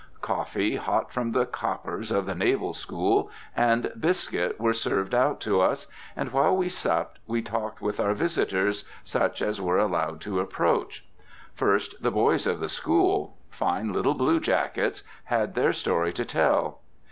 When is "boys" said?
12.09-12.47